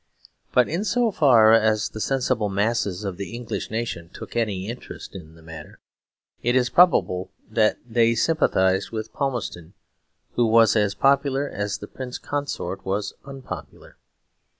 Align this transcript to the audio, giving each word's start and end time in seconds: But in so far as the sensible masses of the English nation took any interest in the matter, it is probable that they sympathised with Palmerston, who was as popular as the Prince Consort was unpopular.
But 0.51 0.67
in 0.67 0.83
so 0.83 1.11
far 1.11 1.53
as 1.53 1.89
the 1.89 1.99
sensible 1.99 2.49
masses 2.49 3.03
of 3.03 3.17
the 3.17 3.35
English 3.35 3.69
nation 3.69 4.09
took 4.09 4.35
any 4.35 4.67
interest 4.67 5.13
in 5.13 5.35
the 5.35 5.43
matter, 5.43 5.79
it 6.41 6.55
is 6.55 6.71
probable 6.71 7.29
that 7.47 7.77
they 7.87 8.15
sympathised 8.15 8.89
with 8.89 9.13
Palmerston, 9.13 9.75
who 10.33 10.47
was 10.47 10.75
as 10.75 10.95
popular 10.95 11.47
as 11.47 11.77
the 11.77 11.87
Prince 11.87 12.17
Consort 12.17 12.83
was 12.83 13.13
unpopular. 13.25 13.97